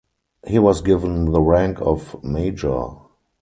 He 0.47 0.57
was 0.57 0.81
given 0.81 1.31
the 1.31 1.41
rank 1.41 1.79
of 1.79 2.23
major. 2.23 2.87